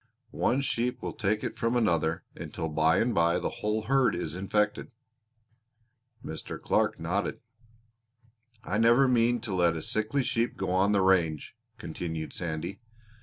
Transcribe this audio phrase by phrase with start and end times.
[0.33, 4.33] One sheep will take it from another, until by and by the whole herd is
[4.35, 4.91] infected."
[6.25, 6.59] Mr.
[6.59, 7.39] Clark nodded.
[8.63, 12.79] "I never mean to let a sickly sheep go on the range," continued Sandy.